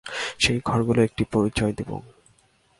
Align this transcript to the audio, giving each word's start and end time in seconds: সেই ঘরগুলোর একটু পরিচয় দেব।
সেই 0.39 0.59
ঘরগুলোর 0.65 1.03
একটু 1.03 1.23
পরিচয় 1.31 1.73
দেব। 1.73 1.91